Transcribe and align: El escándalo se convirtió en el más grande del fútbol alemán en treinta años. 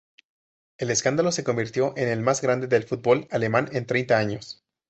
El 0.79 0.89
escándalo 0.89 1.31
se 1.31 1.43
convirtió 1.43 1.93
en 1.95 2.07
el 2.07 2.21
más 2.21 2.41
grande 2.41 2.65
del 2.65 2.85
fútbol 2.85 3.27
alemán 3.29 3.69
en 3.71 3.85
treinta 3.85 4.17
años. 4.17 4.63